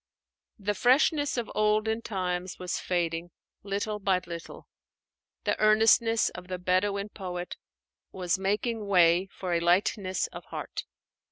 The 0.57 0.73
freshness 0.73 1.37
of 1.37 1.51
olden 1.53 2.01
times 2.01 2.57
was 2.57 2.79
fading 2.79 3.29
little 3.61 3.99
by 3.99 4.19
little; 4.25 4.67
the 5.43 5.55
earnestness 5.59 6.29
of 6.29 6.47
the 6.47 6.57
Bedouin 6.57 7.09
poet 7.09 7.55
was 8.11 8.39
making 8.39 8.87
way 8.87 9.27
for 9.27 9.53
a 9.53 9.59
lightness 9.59 10.25
of 10.33 10.45
heart. 10.45 10.85